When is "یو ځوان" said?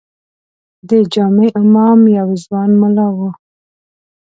2.19-2.71